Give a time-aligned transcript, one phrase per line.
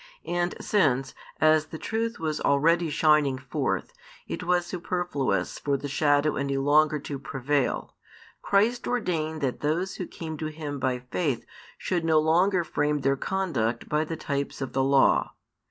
[0.25, 3.93] And since, as the truth was already shining forth,
[4.27, 7.93] it was superfluous for the shadow any longer to prevail,
[8.41, 11.45] Christ ordained that those who came to Him by faith
[11.77, 15.35] should no longer frame their conduct by the types |336 of the Law.